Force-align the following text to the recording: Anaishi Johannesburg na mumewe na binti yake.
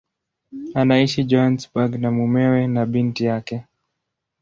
Anaishi 0.79 1.23
Johannesburg 1.29 1.91
na 1.99 2.09
mumewe 2.11 2.67
na 2.67 2.85
binti 2.85 3.25
yake. 3.25 3.63